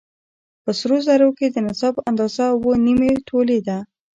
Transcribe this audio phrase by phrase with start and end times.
[0.63, 3.77] په سرو زرو کې د نصاب اندازه اووه نيمې تولې ده